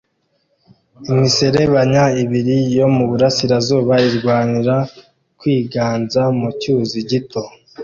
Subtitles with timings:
[1.11, 4.75] Imiserebanya ibiri yo mu burasirazuba irwanira
[5.39, 7.41] kwiganza mu cyuzi gito